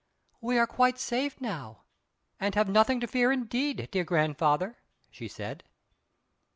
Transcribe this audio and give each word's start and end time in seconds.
"We 0.41 0.57
are 0.57 0.65
quite 0.65 0.97
safe 0.97 1.39
now, 1.39 1.83
and 2.39 2.55
have 2.55 2.67
nothing 2.67 2.99
to 3.01 3.07
fear 3.07 3.31
indeed, 3.31 3.87
dear 3.91 4.03
grandfather," 4.03 4.79
she 5.11 5.27
said. 5.27 5.63